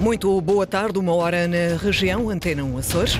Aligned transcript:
Muito 0.00 0.40
boa 0.40 0.64
tarde, 0.64 0.96
uma 0.96 1.12
hora 1.12 1.48
na 1.48 1.76
região, 1.76 2.30
Antena 2.30 2.62
1 2.62 2.78
Açores. 2.78 3.18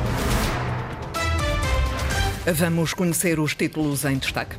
Vamos 2.46 2.94
conhecer 2.94 3.40
os 3.40 3.53
títulos 3.53 4.04
em 4.04 4.16
destaque. 4.16 4.56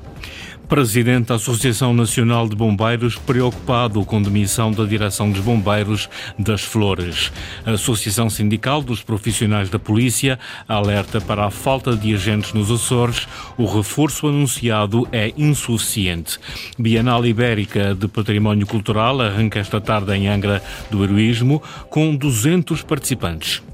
Presidente 0.69 1.29
da 1.29 1.35
Associação 1.35 1.95
Nacional 1.95 2.47
de 2.47 2.55
Bombeiros 2.55 3.15
preocupado 3.15 4.05
com 4.05 4.21
demissão 4.21 4.71
da 4.71 4.85
direção 4.85 5.31
dos 5.31 5.41
Bombeiros 5.41 6.07
das 6.37 6.61
Flores. 6.61 7.31
A 7.65 7.71
Associação 7.71 8.29
Sindical 8.29 8.83
dos 8.83 9.01
Profissionais 9.01 9.67
da 9.67 9.79
Polícia 9.79 10.37
alerta 10.67 11.19
para 11.19 11.47
a 11.47 11.49
falta 11.49 11.95
de 11.95 12.13
agentes 12.13 12.53
nos 12.53 12.69
Açores. 12.69 13.27
O 13.57 13.65
reforço 13.65 14.27
anunciado 14.27 15.07
é 15.11 15.33
insuficiente. 15.35 16.37
Bienal 16.77 17.25
Ibérica 17.25 17.95
de 17.95 18.07
Património 18.07 18.67
Cultural 18.67 19.19
arranca 19.21 19.57
esta 19.57 19.81
tarde 19.81 20.13
em 20.13 20.27
Angra 20.27 20.61
do 20.91 21.03
Heroísmo 21.03 21.63
com 21.89 22.15
200 22.15 22.83
participantes. 22.83 23.68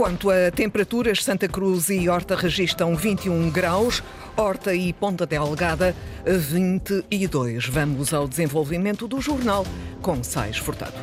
Quanto 0.00 0.30
a 0.30 0.50
temperaturas, 0.50 1.22
Santa 1.22 1.46
Cruz 1.46 1.90
e 1.90 2.08
Horta 2.08 2.34
registram 2.34 2.96
21 2.96 3.50
graus, 3.50 4.02
Horta 4.34 4.74
e 4.74 4.94
Ponta 4.94 5.26
Delgada 5.26 5.94
22. 6.24 7.66
Vamos 7.66 8.14
ao 8.14 8.26
desenvolvimento 8.26 9.06
do 9.06 9.20
jornal 9.20 9.66
com 10.00 10.24
Sais 10.24 10.56
Furtado. 10.56 10.94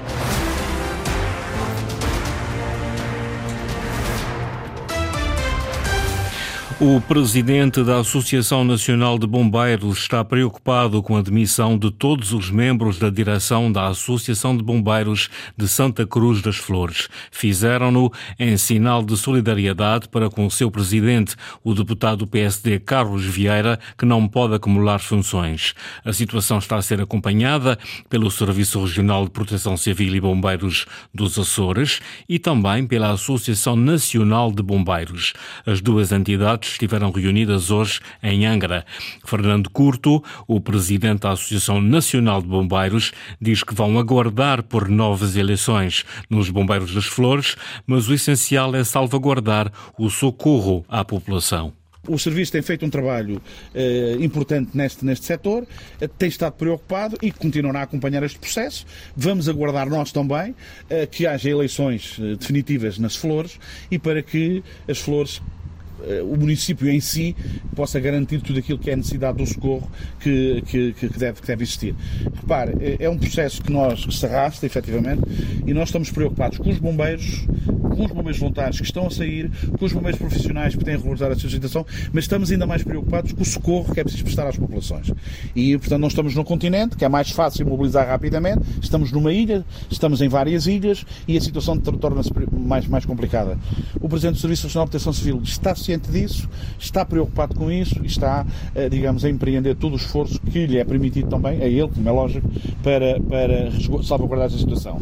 O 6.80 7.02
presidente 7.02 7.84
da 7.84 8.02
Associação 8.02 8.64
Nacional 8.64 9.18
de 9.18 9.26
Bombeiros 9.26 9.98
está 9.98 10.24
preocupado 10.24 11.02
com 11.02 11.18
a 11.18 11.24
demissão 11.24 11.76
de 11.76 11.90
todos 11.90 12.34
os 12.34 12.52
membros 12.52 13.00
da 13.00 13.10
direção 13.10 13.72
da 13.72 13.88
Associação 13.88 14.56
de 14.56 14.62
Bombeiros 14.62 15.28
de 15.58 15.68
Santa 15.68 16.06
Cruz 16.06 16.40
das 16.40 16.58
Flores. 16.58 17.10
Fizeram-no 17.32 18.14
em 18.38 18.56
sinal 18.58 19.02
de 19.02 19.18
solidariedade 19.18 20.08
para 20.08 20.30
com 20.30 20.46
o 20.46 20.52
seu 20.52 20.70
presidente, 20.70 21.36
o 21.64 21.74
deputado 21.74 22.28
PSD 22.28 22.80
Carlos 22.80 23.26
Vieira, 23.26 23.80
que 23.98 24.06
não 24.06 24.28
pode 24.28 24.54
acumular 24.54 25.00
funções. 25.00 25.74
A 26.06 26.14
situação 26.14 26.60
está 26.60 26.76
a 26.76 26.82
ser 26.84 27.02
acompanhada 27.02 27.76
pelo 28.08 28.30
Serviço 28.30 28.80
Regional 28.80 29.26
de 29.26 29.32
Proteção 29.32 29.78
Civil 29.78 30.16
e 30.16 30.22
Bombeiros 30.22 30.86
dos 31.12 31.40
Açores 31.40 32.02
e 32.30 32.38
também 32.38 32.86
pela 32.86 33.14
Associação 33.14 33.76
Nacional 33.76 34.52
de 34.52 34.62
Bombeiros. 34.62 35.34
As 35.66 35.82
duas 35.82 36.12
entidades 36.12 36.67
estiveram 36.72 37.12
reunidas 37.12 37.72
hoje 37.72 38.00
em 38.22 38.46
Angra. 38.46 38.86
Fernando 39.26 39.70
Curto, 39.70 40.24
o 40.48 40.60
presidente 40.60 41.22
da 41.22 41.32
Associação 41.32 41.82
Nacional 41.82 42.42
de 42.42 42.48
Bombeiros, 42.48 43.12
diz 43.42 43.64
que 43.64 43.74
vão 43.74 43.98
aguardar 44.00 44.64
por 44.64 44.88
novas 44.90 45.36
eleições 45.36 46.06
nos 46.30 46.50
Bombeiros 46.50 46.94
das 46.94 47.06
Flores, 47.06 47.56
mas 47.86 48.08
o 48.08 48.14
essencial 48.14 48.76
é 48.76 48.84
salvaguardar 48.84 49.72
o 49.98 50.10
socorro 50.10 50.86
à 50.88 51.04
população. 51.04 51.74
O 52.08 52.18
serviço 52.18 52.54
tem 52.54 52.62
feito 52.62 52.86
um 52.86 52.90
trabalho 52.90 53.42
eh, 53.76 54.16
importante 54.20 54.72
neste, 54.74 55.04
neste 55.04 55.26
setor, 55.26 55.68
eh, 56.00 56.08
tem 56.08 56.30
estado 56.30 56.54
preocupado 56.54 57.18
e 57.22 57.32
continuará 57.32 57.82
a 57.82 57.84
acompanhar 57.84 58.24
este 58.24 58.40
processo. 58.40 58.86
Vamos 59.16 59.50
aguardar 59.50 59.90
nós 59.90 60.12
também 60.12 60.56
eh, 60.90 61.06
que 61.06 61.28
haja 61.28 61.50
eleições 61.50 62.18
eh, 62.20 62.36
definitivas 62.36 62.98
nas 62.98 63.16
flores 63.16 63.60
e 63.92 64.00
para 64.00 64.24
que 64.24 64.64
as 64.88 65.00
flores 65.00 65.42
o 66.24 66.38
município 66.38 66.90
em 66.90 67.00
si 67.00 67.36
possa 67.76 68.00
garantir 68.00 68.42
tudo 68.42 68.60
aquilo 68.60 68.78
que 68.80 68.90
é 68.90 68.94
a 68.94 68.98
necessidade 68.98 69.38
do 69.38 69.46
socorro 69.46 69.90
que, 70.20 70.64
que, 70.68 70.94
que, 70.94 71.08
deve, 71.20 71.42
que 71.42 71.48
deve 71.48 71.64
existir. 71.64 71.96
Repare, 72.36 72.74
é, 72.80 73.06
é 73.06 73.10
um 73.10 73.18
processo 73.18 73.62
que 73.62 73.72
nós 73.72 74.06
que 74.06 74.14
se 74.14 74.26
arrasta, 74.26 74.66
efetivamente, 74.66 75.22
e 75.66 75.74
nós 75.74 75.90
estamos 75.90 76.12
preocupados 76.12 76.58
com 76.58 76.70
os 76.70 76.78
bombeiros, 76.80 77.46
com 77.66 78.06
os 78.06 78.12
bombeiros 78.12 78.40
voluntários 78.40 78.80
que 78.80 78.86
estão 78.86 79.08
a 79.08 79.10
sair, 79.10 79.52
com 79.78 79.86
os 79.86 79.94
bombeiros 79.94 80.20
profissionais 80.20 80.76
que 80.76 80.84
têm 80.84 80.96
a 80.96 80.98
regularizar 80.98 81.32
a 81.32 81.36
sua 81.36 81.50
situação, 81.50 81.86
mas 82.12 82.24
estamos 82.24 82.52
ainda 82.52 82.66
mais 82.66 82.84
preocupados 82.84 83.32
com 83.32 83.42
o 83.42 83.46
socorro 83.46 83.94
que 83.94 84.00
é 84.00 84.04
preciso 84.04 84.24
prestar 84.24 84.48
às 84.48 84.58
populações. 84.58 85.12
E, 85.56 85.78
portanto, 85.78 86.00
não 86.00 86.08
estamos 86.08 86.36
no 86.36 86.44
continente, 86.44 86.96
que 86.96 87.06
é 87.06 87.10
mais 87.10 87.32
fácil 87.32 87.66
mobilizar 87.66 88.08
rapidamente, 88.08 88.62
estamos 88.82 89.12
numa 89.12 89.34
ilha, 89.34 89.66
estamos 89.90 90.22
em 90.22 90.28
várias 90.28 90.68
ilhas 90.68 91.06
e 91.28 91.38
a 91.38 91.42
situação 91.42 91.78
torna-se 91.78 92.32
mais, 92.52 92.88
mais 92.88 93.06
complicada. 93.06 93.58
O 94.00 94.08
Presidente 94.08 94.36
do 94.36 94.42
Serviço 94.42 94.68
Nacional 94.68 94.86
de 94.86 94.92
Proteção 94.92 95.14
Civil 95.14 95.42
está 95.44 95.76
ciente 95.88 96.12
disso, 96.12 96.50
está 96.78 97.06
preocupado 97.06 97.56
com 97.56 97.72
isso 97.72 98.00
e 98.04 98.08
está, 98.08 98.46
eh, 98.76 98.90
digamos, 98.90 99.24
a 99.24 99.30
empreender 99.30 99.76
todo 99.76 99.94
o 99.94 99.96
esforço 99.96 100.40
que 100.42 100.68
lhe 100.68 100.78
é 100.78 100.84
permitido 100.84 101.30
também, 101.30 101.62
a 101.62 101.66
ele, 101.66 101.88
como 101.88 102.08
é 102.08 102.12
lógico, 102.12 102.50
para, 102.84 103.20
para 103.22 103.72
salvaguardar 104.04 104.48
esta 104.48 104.60
situação. 104.60 105.02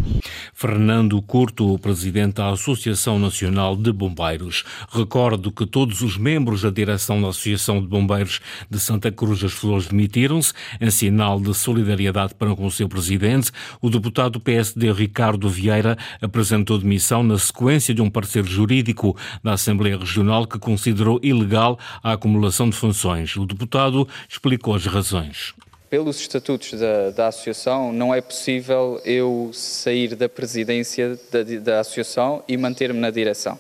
Fernando 0.54 1.22
Curto, 1.22 1.74
o 1.74 1.80
Presidente 1.80 2.36
da 2.36 2.50
Associação 2.50 3.20
Nacional 3.20 3.76
de 3.76 3.92
Bombeiros. 3.92 4.64
Recordo 4.90 5.52
que 5.52 5.66
todos 5.66 6.02
os 6.02 6.18
membros 6.18 6.62
da 6.62 6.70
direção 6.70 7.22
da 7.22 7.30
Associação 7.30 7.82
de 7.82 7.88
Bombeiros 7.88 8.40
de 8.70 8.80
Santa 8.80 9.12
Cruz 9.12 9.42
das 9.42 9.52
Flores 9.52 9.88
demitiram-se 9.88 10.54
em 10.80 10.90
sinal 10.90 11.40
de 11.40 11.54
solidariedade 11.54 12.36
para 12.36 12.56
com 12.56 12.66
o 12.66 12.72
seu 12.72 12.88
Presidente. 12.88 13.52
O 13.82 13.90
deputado 13.90 14.40
PSD 14.40 14.92
Ricardo 14.92 15.50
Vieira 15.50 15.98
apresentou 16.22 16.78
demissão 16.78 17.24
na 17.24 17.38
sequência 17.38 17.94
de 17.94 18.02
um 18.02 18.10
parecer 18.10 18.46
jurídico 18.46 19.16
da 19.44 19.54
Assembleia 19.54 19.98
Regional 19.98 20.46
que 20.48 20.60
considerou 20.76 21.20
ilegal 21.24 21.80
a 22.04 22.14
acumulação 22.14 22.70
de 22.70 22.76
funções. 22.76 23.36
O 23.38 23.46
deputado 23.46 24.08
explicou 24.30 24.76
as 24.76 24.86
razões 24.86 25.54
pelos 25.88 26.20
estatutos 26.20 26.78
da, 26.78 27.12
da, 27.12 27.28
associação, 27.28 27.94
não 27.94 28.14
é 28.14 28.20
possível 28.20 29.00
eu 29.06 29.52
sair 29.54 30.14
da 30.14 30.28
presidência 30.28 31.18
da, 31.32 31.44
da 31.62 31.80
associação 31.80 32.44
e 32.50 32.58
manter-me 32.58 33.00
na 33.00 33.10
direção. 33.10 33.58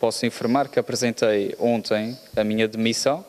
Posso 0.00 0.26
informar 0.26 0.68
que 0.68 0.80
apresentei 0.80 1.54
ontem 1.56 2.18
a 2.34 2.42
minha 2.42 2.66
demissão 2.66 3.24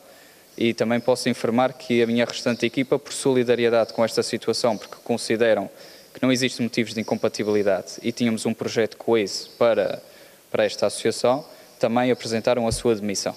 e 0.58 0.74
também 0.74 0.98
posso 0.98 1.28
informar 1.28 1.74
que 1.74 2.02
a 2.02 2.06
minha 2.06 2.24
restante 2.24 2.66
equipa, 2.66 2.98
por 2.98 3.12
solidariedade 3.12 3.92
com 3.92 4.04
esta 4.04 4.22
situação, 4.22 4.76
porque 4.76 4.96
consideram 5.04 5.70
que 6.12 6.20
não 6.20 6.32
existem 6.32 6.64
motivos 6.64 6.92
de 6.92 7.00
incompatibilidade 7.00 7.98
e 8.02 8.10
tínhamos 8.10 8.46
um 8.46 8.54
projeto 8.54 8.96
coeso 8.96 9.50
para, 9.58 10.02
para 10.50 10.64
esta 10.64 10.86
associação, 10.86 11.44
também 11.80 12.10
apresentaram 12.10 12.68
a 12.68 12.72
sua 12.72 12.94
demissão. 12.94 13.34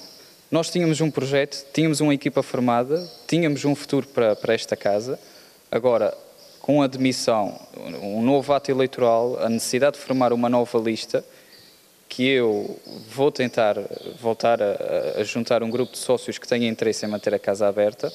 Nós 0.51 0.69
tínhamos 0.69 1.01
um 1.01 1.09
projeto, 1.09 1.65
tínhamos 1.73 1.99
uma 1.99 2.13
equipa 2.13 2.43
formada, 2.43 3.09
tínhamos 3.25 3.65
um 3.65 3.73
futuro 3.73 4.07
para, 4.07 4.35
para 4.35 4.53
esta 4.53 4.75
casa. 4.75 5.17
Agora, 5.71 6.15
com 6.61 6.83
a 6.83 6.87
demissão, 6.87 7.59
um 8.01 8.21
novo 8.21 8.53
ato 8.53 8.69
eleitoral, 8.69 9.39
a 9.39 9.49
necessidade 9.49 9.97
de 9.97 10.03
formar 10.03 10.31
uma 10.31 10.47
nova 10.47 10.77
lista, 10.77 11.25
que 12.07 12.27
eu 12.27 12.79
vou 13.09 13.31
tentar 13.31 13.75
voltar 14.21 14.61
a, 14.61 15.19
a, 15.19 15.23
juntar 15.23 15.63
um 15.63 15.69
grupo 15.71 15.93
de 15.93 15.97
sócios 15.97 16.37
que 16.37 16.47
tenha 16.47 16.69
interesse 16.69 17.05
em 17.05 17.09
manter 17.09 17.33
a 17.33 17.39
casa 17.39 17.67
aberta, 17.67 18.13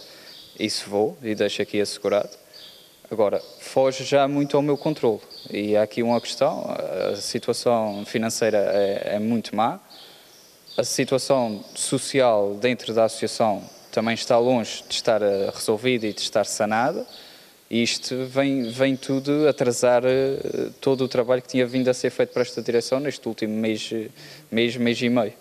isso 0.60 0.88
vou 0.88 1.18
e 1.20 1.34
deixo 1.34 1.60
aqui 1.60 1.80
assegurado. 1.80 2.30
Agora, 3.10 3.42
foge 3.58 4.04
já 4.04 4.28
muito 4.28 4.56
ao 4.56 4.62
meu 4.62 4.76
controle 4.76 5.20
e 5.50 5.76
há 5.76 5.82
aqui 5.82 6.02
uma 6.02 6.20
questão, 6.20 6.64
a 7.12 7.16
situação 7.16 8.04
financeira 8.06 8.58
é, 8.58 9.16
é 9.16 9.18
muito 9.18 9.56
má, 9.56 9.80
a 10.78 10.84
situação 10.84 11.64
social 11.74 12.54
dentro 12.54 12.94
da 12.94 13.06
associação 13.06 13.64
também 13.90 14.14
está 14.14 14.38
longe 14.38 14.84
de 14.88 14.94
estar 14.94 15.20
eh, 15.20 15.50
resolvida 15.52 16.06
e 16.06 16.12
de 16.12 16.20
estar 16.20 16.44
sanada. 16.46 17.04
E 17.68 17.82
isto 17.82 18.24
vem, 18.26 18.70
vem 18.70 18.94
tudo 18.94 19.48
atrasar 19.48 20.04
eh, 20.04 20.70
todo 20.80 21.02
o 21.02 21.08
trabalho 21.08 21.42
que 21.42 21.48
tinha 21.48 21.66
vindo 21.66 21.88
a 21.88 21.94
ser 21.94 22.10
feito 22.10 22.32
para 22.32 22.42
esta 22.42 22.62
direção 22.62 23.00
neste 23.00 23.26
último 23.26 23.52
mês, 23.54 23.92
mês, 24.52 24.76
mês 24.76 25.02
e 25.02 25.08
meio. 25.08 25.32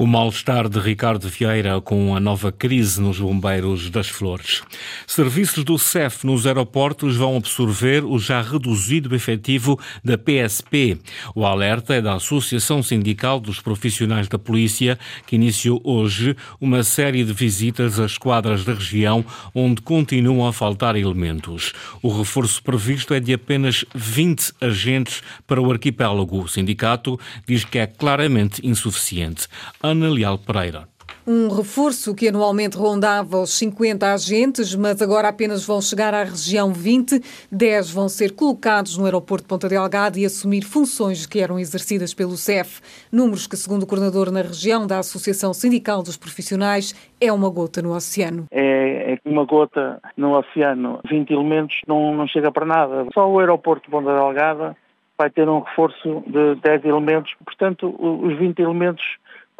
O 0.00 0.06
mal-estar 0.06 0.66
de 0.66 0.80
Ricardo 0.80 1.28
Vieira 1.28 1.78
com 1.78 2.16
a 2.16 2.20
nova 2.20 2.50
crise 2.50 2.98
nos 3.02 3.20
bombeiros 3.20 3.90
das 3.90 4.08
flores. 4.08 4.62
Serviços 5.06 5.62
do 5.62 5.78
CEF 5.78 6.24
nos 6.24 6.46
aeroportos 6.46 7.16
vão 7.16 7.36
absorver 7.36 8.02
o 8.02 8.18
já 8.18 8.40
reduzido 8.40 9.14
efetivo 9.14 9.78
da 10.02 10.16
PSP. 10.16 10.98
O 11.34 11.44
alerta 11.44 11.92
é 11.92 12.00
da 12.00 12.14
Associação 12.14 12.82
Sindical 12.82 13.38
dos 13.38 13.60
Profissionais 13.60 14.26
da 14.26 14.38
Polícia, 14.38 14.98
que 15.26 15.36
iniciou 15.36 15.82
hoje 15.84 16.34
uma 16.58 16.82
série 16.82 17.22
de 17.22 17.34
visitas 17.34 18.00
às 18.00 18.16
quadras 18.16 18.64
da 18.64 18.72
região 18.72 19.22
onde 19.54 19.82
continuam 19.82 20.48
a 20.48 20.52
faltar 20.54 20.96
elementos. 20.96 21.74
O 22.00 22.08
reforço 22.08 22.62
previsto 22.62 23.12
é 23.12 23.20
de 23.20 23.34
apenas 23.34 23.84
20 23.94 24.54
agentes 24.62 25.22
para 25.46 25.60
o 25.60 25.70
arquipélago. 25.70 26.44
O 26.44 26.48
sindicato 26.48 27.20
diz 27.46 27.66
que 27.66 27.78
é 27.78 27.86
claramente 27.86 28.66
insuficiente. 28.66 29.46
Ana 29.90 30.08
Leal 30.08 30.38
Pereira. 30.38 30.86
Um 31.26 31.48
reforço 31.48 32.14
que 32.14 32.28
anualmente 32.28 32.76
rondava 32.76 33.38
os 33.38 33.58
50 33.58 34.14
agentes, 34.14 34.74
mas 34.76 35.02
agora 35.02 35.28
apenas 35.28 35.66
vão 35.66 35.80
chegar 35.80 36.14
à 36.14 36.22
região 36.22 36.72
20. 36.72 37.20
10 37.50 37.90
vão 37.90 38.08
ser 38.08 38.34
colocados 38.34 38.96
no 38.96 39.04
aeroporto 39.04 39.42
de 39.42 39.48
Ponta 39.48 39.68
Delgado 39.68 40.16
e 40.16 40.24
assumir 40.24 40.62
funções 40.62 41.26
que 41.26 41.40
eram 41.40 41.58
exercidas 41.58 42.14
pelo 42.14 42.36
CEF. 42.36 42.80
Números 43.12 43.48
que, 43.48 43.56
segundo 43.56 43.82
o 43.82 43.86
coordenador 43.86 44.30
na 44.30 44.42
região 44.42 44.86
da 44.86 45.00
Associação 45.00 45.52
Sindical 45.52 46.04
dos 46.04 46.16
Profissionais, 46.16 46.94
é 47.20 47.32
uma 47.32 47.50
gota 47.50 47.82
no 47.82 47.94
oceano. 47.94 48.46
É, 48.52 49.14
é 49.14 49.18
uma 49.24 49.44
gota 49.44 50.00
no 50.16 50.38
oceano. 50.38 51.00
20 51.10 51.32
elementos 51.32 51.76
não, 51.86 52.14
não 52.14 52.28
chega 52.28 52.52
para 52.52 52.64
nada. 52.64 53.06
Só 53.12 53.28
o 53.28 53.40
aeroporto 53.40 53.86
de 53.86 53.90
Ponta 53.90 54.14
Delgada 54.14 54.76
vai 55.18 55.28
ter 55.28 55.48
um 55.48 55.60
reforço 55.60 56.22
de 56.28 56.54
10 56.62 56.84
elementos. 56.84 57.34
Portanto, 57.44 57.94
os 57.98 58.38
20 58.38 58.58
elementos 58.60 59.04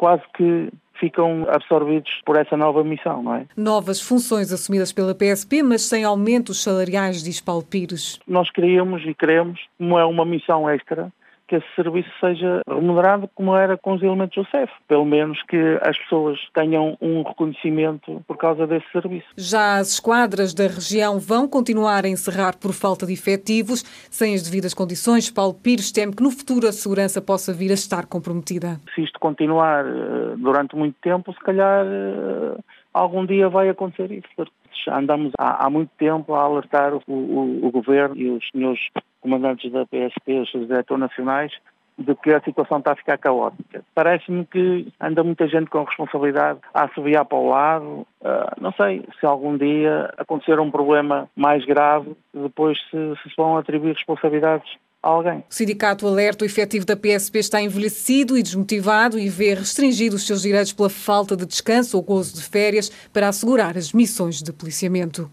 quase 0.01 0.23
que 0.35 0.73
ficam 0.99 1.45
absorvidos 1.47 2.09
por 2.25 2.35
essa 2.35 2.57
nova 2.57 2.83
missão, 2.83 3.21
não 3.21 3.35
é? 3.35 3.45
Novas 3.55 4.01
funções 4.01 4.51
assumidas 4.51 4.91
pela 4.91 5.13
PSP, 5.13 5.61
mas 5.61 5.83
sem 5.83 6.03
aumentos 6.03 6.63
salariais, 6.63 7.21
diz 7.21 7.39
Paulo 7.39 7.63
Pires. 7.63 8.19
Nós 8.27 8.49
queríamos 8.49 9.03
e 9.05 9.13
queremos, 9.13 9.59
como 9.77 9.99
é 9.99 10.05
uma 10.05 10.25
missão 10.25 10.67
extra, 10.67 11.11
que 11.51 11.57
esse 11.57 11.67
serviço 11.75 12.09
seja 12.21 12.61
remunerado 12.65 13.29
como 13.35 13.53
era 13.57 13.77
com 13.77 13.93
os 13.93 14.01
elementos 14.01 14.41
do 14.41 14.49
CEF. 14.49 14.71
Pelo 14.87 15.03
menos 15.03 15.37
que 15.43 15.77
as 15.81 15.97
pessoas 15.97 16.39
tenham 16.53 16.97
um 17.01 17.23
reconhecimento 17.23 18.23
por 18.25 18.37
causa 18.37 18.65
desse 18.65 18.89
serviço. 18.89 19.27
Já 19.35 19.75
as 19.75 19.95
esquadras 19.95 20.53
da 20.53 20.63
região 20.63 21.19
vão 21.19 21.49
continuar 21.49 22.05
a 22.05 22.07
encerrar 22.07 22.57
por 22.57 22.71
falta 22.71 23.05
de 23.05 23.11
efetivos. 23.11 23.83
Sem 24.09 24.33
as 24.33 24.43
devidas 24.43 24.73
condições, 24.73 25.29
Paulo 25.29 25.53
Pires 25.53 25.91
teme 25.91 26.15
que 26.15 26.23
no 26.23 26.31
futuro 26.31 26.69
a 26.69 26.71
segurança 26.71 27.21
possa 27.21 27.51
vir 27.51 27.71
a 27.71 27.73
estar 27.73 28.05
comprometida. 28.05 28.79
Se 28.95 29.01
isto 29.01 29.19
continuar 29.19 29.85
eh, 29.85 30.35
durante 30.37 30.73
muito 30.77 30.95
tempo, 31.01 31.33
se 31.33 31.39
calhar 31.39 31.85
eh, 31.85 32.57
algum 32.93 33.25
dia 33.25 33.49
vai 33.49 33.67
acontecer 33.67 34.09
isso. 34.09 34.49
Andamos 34.87 35.33
há, 35.37 35.65
há 35.65 35.69
muito 35.69 35.91
tempo 35.97 36.33
a 36.33 36.43
alertar 36.43 36.93
o, 36.93 37.01
o, 37.07 37.67
o 37.67 37.71
governo 37.71 38.15
e 38.15 38.29
os 38.29 38.49
senhores 38.51 38.79
comandantes 39.21 39.71
da 39.71 39.85
PSP, 39.85 40.39
os 40.39 40.49
diretores 40.51 40.99
nacionais, 40.99 41.51
de 41.97 42.15
que 42.15 42.31
a 42.33 42.41
situação 42.41 42.79
está 42.79 42.93
a 42.93 42.95
ficar 42.95 43.17
caótica. 43.17 43.83
Parece-me 43.93 44.45
que 44.45 44.91
anda 44.99 45.23
muita 45.23 45.47
gente 45.47 45.69
com 45.69 45.83
responsabilidade 45.83 46.59
a 46.73 46.85
assobiar 46.85 47.25
para 47.25 47.37
o 47.37 47.49
lado. 47.49 48.07
Uh, 48.21 48.59
não 48.59 48.71
sei 48.73 49.05
se 49.19 49.25
algum 49.25 49.57
dia 49.57 50.11
acontecer 50.17 50.59
um 50.59 50.71
problema 50.71 51.29
mais 51.35 51.63
grave, 51.65 52.15
depois 52.33 52.77
se, 52.89 53.13
se 53.21 53.35
vão 53.37 53.57
atribuir 53.57 53.93
responsabilidades 53.93 54.71
alguém. 55.01 55.39
O 55.39 55.43
sindicato 55.49 56.07
alerta 56.07 56.43
o 56.43 56.47
efetivo 56.47 56.85
da 56.85 56.95
PSP 56.95 57.39
está 57.39 57.61
envelhecido 57.61 58.37
e 58.37 58.43
desmotivado 58.43 59.17
e 59.17 59.29
vê 59.29 59.53
restringido 59.53 60.15
os 60.15 60.25
seus 60.25 60.43
direitos 60.43 60.73
pela 60.73 60.89
falta 60.89 61.35
de 61.35 61.45
descanso 61.45 61.97
ou 61.97 62.03
gozo 62.03 62.35
de 62.35 62.43
férias 62.43 62.91
para 63.11 63.27
assegurar 63.27 63.77
as 63.77 63.93
missões 63.93 64.41
de 64.41 64.51
policiamento. 64.51 65.29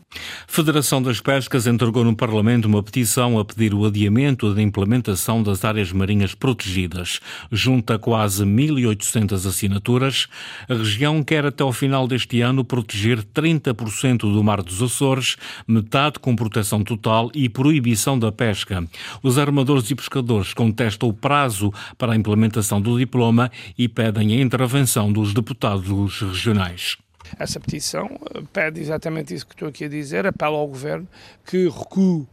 Federação 0.47 1.03
das 1.03 1.21
Pescas 1.21 1.67
entregou 1.67 2.05
no 2.05 2.17
Parlamento 2.17 2.67
uma 2.67 2.83
petição 2.83 3.39
a 3.39 3.45
pedir 3.45 3.75
o 3.75 3.85
adiamento 3.85 4.55
da 4.55 4.63
implementação 4.63 5.43
das 5.43 5.65
áreas 5.65 5.93
marinhas 5.93 6.35
protegidas. 6.35 7.21
Junta 7.53 7.99
quase 7.99 8.45
1.800 8.45 9.47
assinaturas. 9.47 10.29
A 10.69 10.75
região 10.75 11.23
quer 11.23 11.45
até 11.45 11.63
ao 11.63 11.73
final 11.73 12.09
deste 12.09 12.41
ano 12.41 12.65
proteger 12.65 13.23
30% 13.23 14.21
do 14.21 14.43
Mar 14.43 14.63
dos 14.63 14.83
Açores, 14.83 15.37
metade 15.67 16.19
com 16.19 16.35
proteção 16.35 16.83
total 16.83 17.31
e 17.35 17.49
proibição 17.49 18.19
da 18.19 18.33
pesca. 18.33 18.85
Os 19.23 19.39
armadores 19.59 19.91
e 19.91 19.95
pescadores 19.97 20.55
contestam 20.55 21.09
o 21.09 21.13
prazo 21.13 21.73
para 21.97 22.13
a 22.13 22.17
implementação 22.17 22.81
do 22.81 22.97
diploma 22.97 23.51
e 23.77 23.89
pedem 23.89 24.33
a 24.33 24.41
intervenção 24.41 25.13
dos 25.13 25.35
deputados 25.35 26.21
regionais. 26.21 26.97
Essa 27.37 27.59
petição 27.59 28.09
eh, 28.33 28.43
pede 28.53 28.81
exatamente 28.81 29.35
isso 29.35 29.45
que 29.45 29.55
estou 29.55 29.67
aqui 29.67 29.87
a 29.87 29.89
dizer, 29.89 30.25
apela 30.29 30.57
ao 30.57 30.69
Governo 30.69 31.09
que 31.45 31.69
recue 31.69 32.25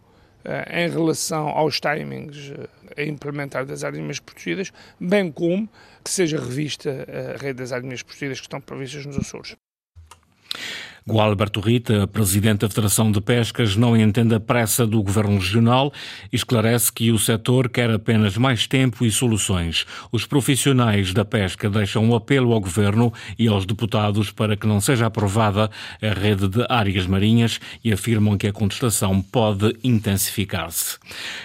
eh, 0.43 0.85
em 0.85 0.89
relação 0.91 1.47
aos 1.47 1.79
timings 1.79 2.53
eh, 2.95 3.01
a 3.01 3.03
implementar 3.03 3.65
das 3.65 3.83
áreas 3.83 4.19
protegidas, 4.19 4.71
bem 4.99 5.31
como 5.31 5.67
que 6.03 6.11
seja 6.11 6.39
revista 6.39 7.07
a 7.09 7.41
rede 7.41 7.55
das 7.55 7.71
áreas 7.71 8.03
protegidas 8.03 8.39
que 8.39 8.45
estão 8.45 8.61
previstas 8.61 9.03
nos 9.07 9.17
Açores. 9.17 9.55
Gualberto 11.07 11.59
Rita, 11.59 12.07
presidente 12.07 12.61
da 12.61 12.67
Federação 12.67 13.11
de 13.11 13.21
Pescas, 13.21 13.75
não 13.75 13.95
entende 13.95 14.33
a 14.33 14.39
pressa 14.39 14.87
do 14.87 15.03
governo 15.03 15.35
regional 15.35 15.93
e 16.33 16.35
esclarece 16.35 16.91
que 16.91 17.11
o 17.11 17.19
setor 17.19 17.69
quer 17.69 17.91
apenas 17.91 18.35
mais 18.37 18.65
tempo 18.65 19.05
e 19.05 19.11
soluções. 19.11 19.85
Os 20.11 20.25
profissionais 20.25 21.13
da 21.13 21.23
pesca 21.23 21.69
deixam 21.69 22.03
um 22.03 22.15
apelo 22.15 22.51
ao 22.53 22.59
governo 22.59 23.13
e 23.37 23.47
aos 23.47 23.67
deputados 23.67 24.31
para 24.31 24.57
que 24.57 24.65
não 24.65 24.81
seja 24.81 25.05
aprovada 25.05 25.69
a 26.01 26.19
rede 26.19 26.47
de 26.47 26.65
áreas 26.67 27.05
marinhas 27.05 27.59
e 27.83 27.93
afirmam 27.93 28.35
que 28.35 28.47
a 28.47 28.51
contestação 28.51 29.21
pode 29.21 29.77
intensificar-se. 29.83 30.97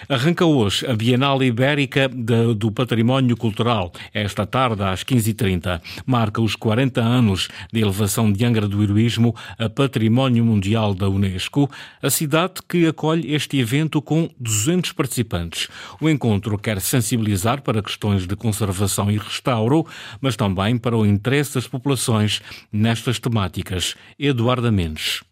Arranca 0.09 0.47
hoje 0.47 0.87
a 0.87 0.97
Bienal 0.97 1.43
Ibérica 1.43 2.09
do 2.09 2.73
Património 2.73 3.37
Cultural. 3.37 3.93
Esta 4.15 4.47
tarde, 4.47 4.83
às 4.83 5.05
15h30, 5.05 5.83
marca 6.07 6.41
os 6.41 6.57
40 6.57 7.03
anos 7.03 7.49
de 7.71 7.81
elevação 7.81 8.33
de 8.33 8.43
Angra 8.43 8.67
do 8.67 8.83
Heroísmo 8.83 9.35
a 9.59 9.69
Património 9.69 10.45
Mundial 10.45 10.95
da 10.95 11.09
Unesco, 11.09 11.71
a 12.03 12.11
cidade 12.11 12.55
que 12.69 12.87
acolhe 12.87 13.33
este 13.33 13.59
evento 13.59 14.03
com 14.03 14.29
200 14.39 14.93
participantes. 14.93 15.69
O 16.01 16.09
encontro 16.09 16.59
quer 16.59 16.81
sensibilizar 16.81 17.63
para 17.63 17.83
questões 17.83 18.27
de 18.27 18.37
conservação 18.37 19.11
e 19.11 19.19
restauro, 19.19 19.87
mas 20.21 20.37
também 20.37 20.77
para 20.77 20.97
o 20.97 21.07
interesse 21.07 21.55
das 21.55 21.67
populações 21.67 22.43
nestas 22.73 23.19
temáticas. 23.19 23.95
Eduardo 24.19 24.71
Mendes. 24.73 25.30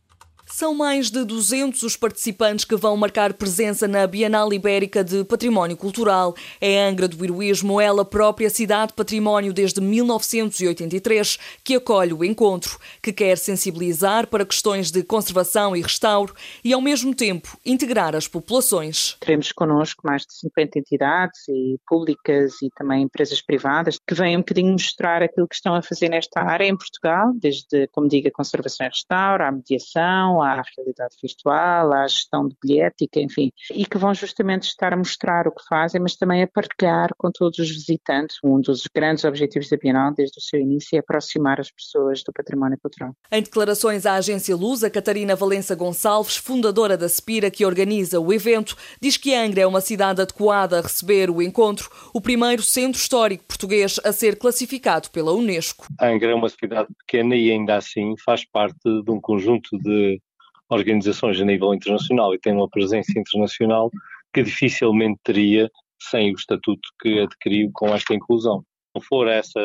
São 0.58 0.75
mais 0.75 1.08
de 1.08 1.25
200 1.25 1.84
os 1.84 1.94
participantes 1.94 2.64
que 2.64 2.75
vão 2.75 2.96
marcar 2.96 3.32
presença 3.32 3.87
na 3.87 4.05
Bienal 4.08 4.52
Ibérica 4.52 5.05
de 5.05 5.22
Património 5.22 5.76
Cultural. 5.76 6.34
É 6.60 6.84
Angra 6.84 7.06
do 7.06 7.25
Heroísmo, 7.25 7.81
ela 7.81 8.05
própria 8.05 8.50
cidade 8.50 8.93
património 8.93 9.52
desde 9.52 9.81
1983, 9.81 11.38
que 11.62 11.76
acolhe 11.76 12.12
o 12.12 12.25
encontro, 12.25 12.76
que 13.00 13.12
quer 13.12 13.38
sensibilizar 13.38 14.26
para 14.26 14.44
questões 14.44 14.90
de 14.90 15.05
conservação 15.05 15.76
e 15.76 15.81
restauro 15.81 16.34
e, 16.64 16.72
ao 16.72 16.81
mesmo 16.81 17.14
tempo, 17.14 17.56
integrar 17.64 18.16
as 18.16 18.26
populações. 18.26 19.16
Teremos 19.20 19.52
connosco 19.52 20.05
mais 20.05 20.22
de 20.22 20.34
50 20.40 20.76
entidades 20.76 21.38
e 21.49 21.78
públicas 21.87 22.60
e 22.60 22.69
também 22.70 23.05
empresas 23.05 23.40
privadas 23.40 23.96
que 24.05 24.12
vêm 24.12 24.37
um 24.37 24.40
bocadinho 24.40 24.72
mostrar 24.72 25.22
aquilo 25.22 25.46
que 25.46 25.55
estão 25.55 25.76
a 25.76 25.82
fazer 25.82 26.08
nesta 26.08 26.40
área 26.40 26.64
em 26.64 26.76
Portugal, 26.76 27.32
desde, 27.37 27.87
como 27.93 28.08
digo, 28.08 28.26
a 28.26 28.32
conservação 28.32 28.87
e 28.87 28.88
restauro, 28.88 29.44
a 29.44 29.52
mediação, 29.52 30.43
à 30.47 30.47
realidade 30.54 31.14
virtual, 31.22 31.92
à 31.92 32.06
gestão 32.06 32.48
de 32.48 32.56
bilhética, 32.62 33.20
enfim, 33.20 33.50
e 33.72 33.84
que 33.84 33.98
vão 33.98 34.14
justamente 34.14 34.64
estar 34.64 34.92
a 34.92 34.96
mostrar 34.96 35.46
o 35.46 35.52
que 35.52 35.62
fazem, 35.68 36.00
mas 36.00 36.16
também 36.16 36.42
a 36.42 36.46
partilhar 36.46 37.10
com 37.16 37.30
todos 37.30 37.58
os 37.58 37.68
visitantes. 37.68 38.38
Um 38.42 38.60
dos 38.60 38.82
grandes 38.94 39.24
objetivos 39.24 39.68
da 39.68 39.76
Bienal, 39.76 40.12
desde 40.14 40.38
o 40.38 40.42
seu 40.42 40.60
início, 40.60 40.96
é 40.96 41.00
aproximar 41.00 41.60
as 41.60 41.70
pessoas 41.70 42.22
do 42.22 42.32
património 42.32 42.78
cultural. 42.80 43.12
Em 43.30 43.42
declarações 43.42 44.06
à 44.06 44.14
agência 44.14 44.56
Luz, 44.56 44.82
a 44.82 44.90
Catarina 44.90 45.36
Valença 45.36 45.74
Gonçalves, 45.74 46.36
fundadora 46.36 46.96
da 46.96 47.08
Spira, 47.08 47.50
que 47.50 47.64
organiza 47.64 48.20
o 48.20 48.32
evento, 48.32 48.76
diz 49.00 49.16
que 49.16 49.34
Angra 49.34 49.62
é 49.62 49.66
uma 49.66 49.80
cidade 49.80 50.22
adequada 50.22 50.78
a 50.78 50.82
receber 50.82 51.30
o 51.30 51.42
encontro, 51.42 51.90
o 52.12 52.20
primeiro 52.20 52.62
centro 52.62 53.00
histórico 53.00 53.44
português 53.44 54.00
a 54.05 54.12
ser 54.12 54.38
classificado 54.38 55.10
pela 55.10 55.32
Unesco. 55.32 55.86
Angra 56.00 56.31
é 56.31 56.34
uma 56.34 56.48
cidade 56.48 56.88
pequena 56.98 57.34
e 57.34 57.50
ainda 57.50 57.76
assim 57.76 58.14
faz 58.24 58.44
parte 58.44 58.78
de 58.84 59.10
um 59.10 59.20
conjunto 59.20 59.78
de 59.78 60.20
organizações 60.69 61.41
a 61.41 61.44
nível 61.44 61.75
internacional 61.75 62.34
e 62.34 62.39
tem 62.39 62.53
uma 62.53 62.69
presença 62.69 63.19
internacional 63.19 63.91
que 64.32 64.43
dificilmente 64.43 65.19
teria 65.25 65.70
sem 66.01 66.32
o 66.32 66.37
estatuto 66.37 66.89
que 67.01 67.20
adquiriu 67.20 67.70
com 67.72 67.94
esta 67.94 68.15
inclusão. 68.15 68.60
Se 68.60 68.91
não 68.94 69.03
for 69.03 69.29
essa 69.29 69.60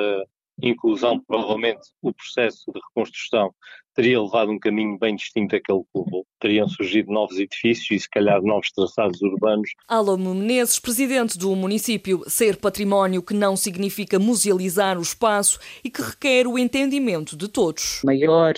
inclusão, 0.62 1.19
provavelmente 1.27 1.81
o 2.01 2.13
processo 2.13 2.72
de 2.72 2.79
reconstrução 2.79 3.53
teria 3.95 4.22
levado 4.22 4.51
um 4.51 4.60
caminho 4.60 4.98
bem 4.98 5.15
distinto 5.15 5.55
àquele 5.55 5.79
que 5.79 6.00
levou. 6.00 6.25
Teriam 6.39 6.67
surgido 6.67 7.12
novos 7.12 7.38
edifícios 7.38 7.91
e, 7.91 8.00
se 8.00 8.10
calhar, 8.10 8.41
novos 8.41 8.72
traçados 8.72 9.22
urbanos. 9.22 9.69
Alamo 9.88 10.33
Menezes, 10.33 10.79
presidente 10.79 11.38
do 11.38 11.55
município, 11.55 12.24
ser 12.27 12.57
património 12.57 13.22
que 13.22 13.33
não 13.33 13.55
significa 13.55 14.17
musealizar 14.17 14.98
o 14.98 15.01
espaço 15.01 15.60
e 15.83 15.89
que 15.89 16.01
requer 16.01 16.48
o 16.48 16.57
entendimento 16.57 17.38
de 17.38 17.48
todos. 17.48 18.01
Maior 18.03 18.53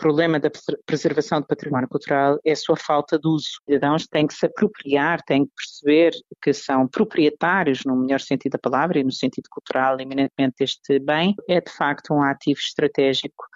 problema 0.00 0.40
da 0.40 0.50
preservação 0.86 1.40
do 1.40 1.46
património 1.46 1.88
cultural 1.88 2.40
é 2.44 2.52
a 2.52 2.56
sua 2.56 2.76
falta 2.76 3.18
de 3.18 3.28
uso. 3.28 3.48
Os 3.60 3.60
cidadãos 3.66 4.06
têm 4.06 4.26
que 4.26 4.34
se 4.34 4.46
apropriar, 4.46 5.22
têm 5.22 5.44
que 5.44 5.52
perceber 5.54 6.12
que 6.42 6.52
são 6.54 6.88
proprietários, 6.88 7.84
no 7.84 7.94
melhor 7.94 8.20
sentido 8.20 8.52
da 8.52 8.58
palavra 8.58 8.98
e 8.98 9.04
no 9.04 9.12
sentido 9.12 9.48
cultural, 9.50 10.00
eminentemente 10.00 10.54
deste 10.58 10.98
bem. 10.98 11.34
É, 11.46 11.60
de 11.60 11.70
facto, 11.70 12.14
um 12.14 12.22
ativo 12.22 12.58
estratégico 12.58 13.49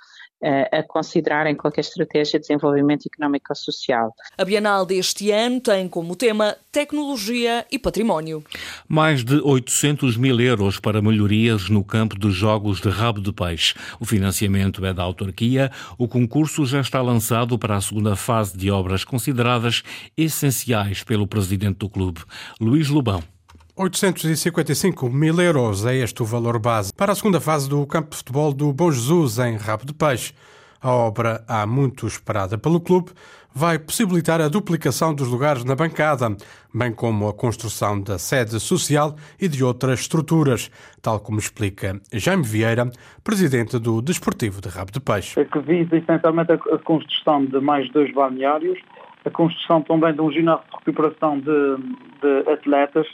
a 0.45 0.83
considerar 0.83 1.47
em 1.47 1.55
qualquer 1.55 1.81
estratégia 1.81 2.39
de 2.39 2.47
desenvolvimento 2.47 3.07
económico 3.07 3.47
ou 3.51 3.57
social. 3.57 4.15
A 4.37 4.45
Bienal 4.45 4.85
deste 4.85 5.31
ano 5.31 5.61
tem 5.61 5.89
como 5.89 6.15
tema 6.15 6.57
tecnologia 6.71 7.65
e 7.71 7.79
património. 7.79 8.45
Mais 8.87 9.25
de 9.25 9.41
800 9.41 10.17
mil 10.17 10.41
euros 10.41 10.79
para 10.79 11.01
melhorias 11.01 11.69
no 11.69 11.83
campo 11.83 12.19
dos 12.19 12.35
jogos 12.35 12.81
de 12.81 12.89
rabo 12.89 13.21
de 13.21 13.33
peixe. 13.33 13.75
O 13.99 14.05
financiamento 14.05 14.85
é 14.85 14.93
da 14.93 15.03
autarquia. 15.03 15.71
O 15.97 16.07
concurso 16.07 16.67
já 16.67 16.81
está 16.81 17.01
lançado 17.01 17.59
para 17.59 17.77
a 17.77 17.81
segunda 17.81 18.17
fase 18.17 18.57
de 18.57 18.71
obras 18.71 19.05
consideradas 19.05 19.83
essenciais 20.17 21.03
pelo 21.03 21.27
presidente 21.27 21.79
do 21.79 21.89
clube, 21.89 22.23
Luís 22.61 22.89
Lobão. 22.89 23.34
855 23.77 25.11
mil 25.11 25.41
euros 25.41 25.85
é 25.85 25.97
este 25.97 26.23
o 26.23 26.25
valor 26.25 26.61
base 26.61 26.95
para 26.95 27.11
a 27.11 27.15
segunda 27.15 27.41
fase 27.41 27.69
do 27.69 27.85
campo 27.89 28.11
de 28.11 28.19
futebol 28.19 28.55
do 28.55 28.73
Bom 28.73 28.93
Jesus, 28.93 29.41
em 29.41 29.57
Rabo 29.57 29.85
de 29.85 29.93
Peixe. 29.93 30.33
A 30.81 30.93
obra, 30.93 31.43
há 31.49 31.67
muito 31.67 32.07
esperada 32.07 32.57
pelo 32.57 32.81
clube, 32.81 33.11
vai 33.53 33.77
possibilitar 33.77 34.41
a 34.41 34.49
duplicação 34.49 35.13
dos 35.13 35.27
lugares 35.27 35.65
na 35.65 35.75
bancada, 35.75 36.37
bem 36.73 36.93
como 36.93 37.27
a 37.27 37.35
construção 37.35 38.01
da 38.01 38.17
sede 38.17 38.61
social 38.61 39.17
e 39.41 39.49
de 39.49 39.65
outras 39.65 40.01
estruturas, 40.01 40.71
tal 41.03 41.19
como 41.19 41.41
explica 41.41 42.01
Jaime 42.13 42.45
Vieira, 42.45 42.89
presidente 43.25 43.77
do 43.81 44.01
Desportivo 44.01 44.61
de 44.61 44.69
Rabo 44.69 44.93
de 44.93 45.01
Peixe. 45.01 45.41
É 45.41 45.45
que 45.45 45.59
visa 45.59 45.97
essencialmente 45.97 46.53
a 46.53 46.79
construção 46.79 47.45
de 47.45 47.59
mais 47.59 47.91
dois 47.91 48.15
balneários, 48.15 48.79
a 49.25 49.31
construção 49.31 49.83
também 49.83 50.15
de 50.15 50.21
um 50.21 50.31
ginásio 50.31 50.65
de 50.65 50.77
recuperação 50.77 51.41
de, 51.41 51.77
de 52.23 52.53
atletas, 52.53 53.09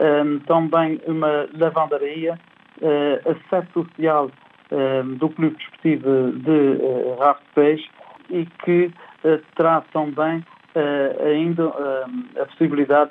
um, 0.00 0.38
também 0.40 1.00
uma 1.06 1.46
lavandaria, 1.54 2.38
uh, 2.80 3.30
acesso 3.30 3.72
social 3.72 4.30
um, 4.72 5.14
do 5.16 5.28
Clube 5.28 5.56
Desportivo 5.56 6.32
de 6.32 6.50
uh, 6.50 7.36
Peixe 7.54 7.88
e 8.30 8.46
que 8.64 8.92
uh, 9.24 9.40
terá 9.56 9.82
também 9.92 10.38
uh, 10.38 11.26
ainda 11.26 11.68
a 12.40 12.46
possibilidade 12.46 13.10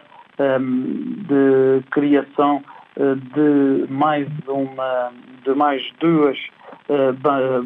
de 1.27 1.83
criação 1.91 2.63
de 2.95 3.91
mais 3.91 4.25
uma, 4.47 5.11
de 5.43 5.53
mais 5.53 5.81
duas 5.99 6.37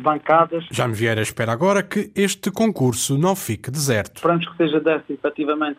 bancadas. 0.01 0.65
Já 0.71 0.87
me 0.87 0.95
Vieira 0.95 1.21
espera 1.21 1.51
agora 1.51 1.83
que 1.83 2.11
este 2.15 2.51
concurso 2.51 3.15
não 3.15 3.35
fique 3.35 3.69
deserto. 3.69 4.15
Esperamos 4.15 4.49
que 4.49 4.57
seja 4.57 4.79
dessa, 4.79 5.05
efetivamente, 5.13 5.77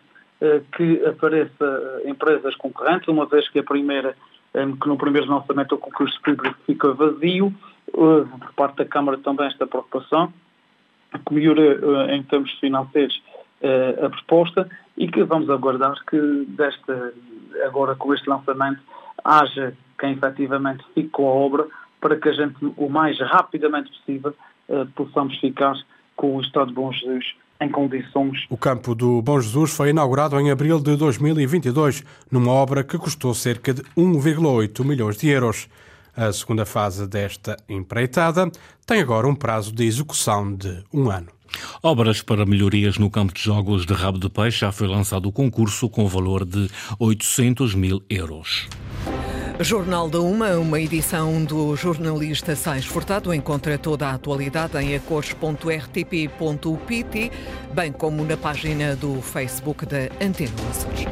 que 0.75 1.05
apareça 1.05 2.01
empresas 2.05 2.55
concorrentes, 2.55 3.07
uma 3.07 3.25
vez 3.25 3.47
que 3.49 3.59
a 3.59 3.63
primeira, 3.63 4.15
que 4.53 4.87
no 4.87 4.97
primeiro 4.97 5.29
lançamento 5.29 5.75
o 5.75 5.77
concurso 5.77 6.19
público 6.21 6.57
fica 6.65 6.93
vazio, 6.93 7.53
por 7.91 8.53
parte 8.55 8.77
da 8.77 8.85
Câmara 8.85 9.17
também 9.17 9.47
esta 9.47 9.67
preocupação, 9.67 10.33
que 11.25 11.33
melhore 11.33 11.79
em 12.11 12.23
termos 12.23 12.51
financeiros 12.59 13.21
eh, 13.61 14.05
a 14.05 14.09
proposta 14.09 14.69
e 14.97 15.07
que 15.07 15.23
vamos 15.23 15.49
aguardar 15.49 15.95
que 16.05 16.45
desta, 16.49 17.13
agora 17.65 17.95
com 17.95 18.13
este 18.13 18.29
lançamento 18.29 18.81
haja 19.23 19.73
quem 19.97 20.11
efetivamente 20.11 20.83
fique 20.93 21.09
com 21.09 21.27
a 21.27 21.31
obra 21.31 21.67
para 22.01 22.17
que 22.17 22.29
a 22.29 22.33
gente 22.33 22.55
o 22.77 22.89
mais 22.89 23.17
rapidamente 23.19 23.89
possível 23.89 24.35
eh, 24.69 24.85
possamos 24.93 25.37
ficar 25.39 25.73
com 26.15 26.35
o 26.35 26.41
Estado 26.41 26.67
de 26.67 26.73
Bom 26.73 26.91
Jesus 26.91 27.35
em 27.61 27.69
condições. 27.69 28.45
O 28.49 28.57
campo 28.57 28.93
do 28.93 29.21
Bom 29.21 29.39
Jesus 29.39 29.71
foi 29.71 29.89
inaugurado 29.89 30.39
em 30.39 30.51
abril 30.51 30.79
de 30.79 30.95
2022, 30.95 32.03
numa 32.31 32.51
obra 32.51 32.83
que 32.83 32.97
custou 32.97 33.33
cerca 33.33 33.73
de 33.73 33.81
1,8 33.97 34.83
milhões 34.83 35.17
de 35.17 35.29
euros. 35.29 35.67
A 36.15 36.31
segunda 36.31 36.65
fase 36.65 37.07
desta 37.07 37.57
empreitada 37.67 38.49
tem 38.85 39.01
agora 39.01 39.27
um 39.27 39.35
prazo 39.35 39.73
de 39.73 39.83
execução 39.83 40.55
de 40.55 40.83
um 40.93 41.09
ano. 41.09 41.27
Obras 41.81 42.21
para 42.21 42.45
melhorias 42.45 42.97
no 42.97 43.09
campo 43.09 43.33
de 43.33 43.41
jogos 43.41 43.85
de 43.85 43.93
Rabo 43.93 44.19
de 44.19 44.29
Peixe 44.29 44.59
já 44.59 44.71
foi 44.71 44.87
lançado 44.87 45.27
o 45.27 45.31
concurso 45.31 45.89
com 45.89 46.07
valor 46.07 46.45
de 46.45 46.69
800 46.99 47.75
mil 47.75 48.01
euros. 48.09 48.67
Jornal 49.59 50.09
da 50.09 50.19
Uma, 50.19 50.57
uma 50.57 50.79
edição 50.79 51.43
do 51.43 51.75
jornalista 51.77 52.55
Sais 52.55 52.85
Furtado, 52.85 53.33
encontra 53.33 53.77
toda 53.77 54.07
a 54.07 54.13
atualidade 54.13 54.77
em 54.77 54.95
acores.rtp.pt, 54.95 57.31
bem 57.73 57.91
como 57.91 58.25
na 58.25 58.35
página 58.35 58.95
do 58.95 59.21
Facebook 59.21 59.85
da 59.85 60.09
Antena 60.21 60.51
Açores. 60.69 61.05